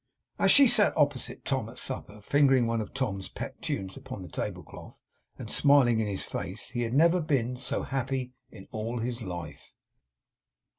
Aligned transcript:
As 0.39 0.49
she 0.49 0.67
sat 0.67 0.97
opposite 0.97 1.45
to 1.45 1.49
Tom 1.57 1.69
at 1.69 1.77
supper, 1.77 2.21
fingering 2.21 2.65
one 2.65 2.81
of 2.81 2.91
Tom's 2.91 3.29
pet 3.29 3.61
tunes 3.61 3.95
upon 3.95 4.23
the 4.23 4.29
table 4.29 4.63
cloth, 4.63 5.03
and 5.37 5.47
smiling 5.47 5.99
in 5.99 6.07
his 6.07 6.23
face, 6.23 6.69
he 6.71 6.81
had 6.81 6.95
never 6.95 7.21
been 7.21 7.55
so 7.55 7.83
happy 7.83 8.33
in 8.49 8.67
his 8.97 9.21
life. 9.21 9.73